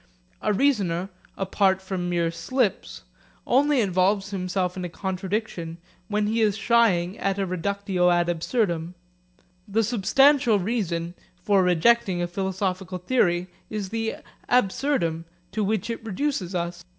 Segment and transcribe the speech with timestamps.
[0.41, 3.03] A reasoner, apart from mere slips,
[3.45, 5.77] only involves himself in a contradiction
[6.07, 8.95] when he is shying at a reductio ad absurdum.
[9.67, 14.15] The substantial reason for rejecting a philosophical theory is the
[14.49, 16.83] 'absurdum' to which it reduces us.